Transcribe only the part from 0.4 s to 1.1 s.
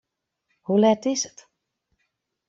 Hoe let